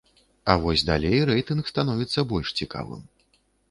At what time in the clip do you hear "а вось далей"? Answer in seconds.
0.53-1.21